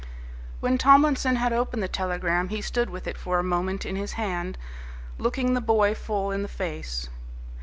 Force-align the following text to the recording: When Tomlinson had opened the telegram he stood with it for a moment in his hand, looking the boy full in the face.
When 0.61 0.79
Tomlinson 0.79 1.35
had 1.35 1.53
opened 1.53 1.83
the 1.83 1.87
telegram 1.87 2.49
he 2.49 2.59
stood 2.63 2.89
with 2.89 3.05
it 3.05 3.19
for 3.19 3.37
a 3.37 3.43
moment 3.43 3.85
in 3.85 3.95
his 3.95 4.13
hand, 4.13 4.57
looking 5.19 5.53
the 5.53 5.61
boy 5.61 5.93
full 5.93 6.31
in 6.31 6.41
the 6.41 6.47
face. 6.47 7.07